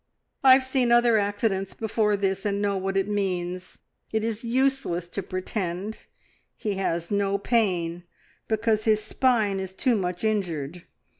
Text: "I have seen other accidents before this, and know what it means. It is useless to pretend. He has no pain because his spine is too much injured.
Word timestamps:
"I 0.43 0.53
have 0.53 0.63
seen 0.65 0.91
other 0.91 1.19
accidents 1.19 1.75
before 1.75 2.17
this, 2.17 2.43
and 2.43 2.59
know 2.59 2.75
what 2.75 2.97
it 2.97 3.07
means. 3.07 3.77
It 4.11 4.25
is 4.25 4.43
useless 4.43 5.07
to 5.09 5.21
pretend. 5.21 5.99
He 6.57 6.73
has 6.77 7.11
no 7.11 7.37
pain 7.37 8.05
because 8.47 8.85
his 8.85 9.03
spine 9.03 9.59
is 9.59 9.73
too 9.75 9.95
much 9.95 10.23
injured. 10.23 10.85